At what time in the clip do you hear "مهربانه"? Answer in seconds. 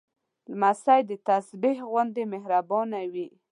2.33-2.99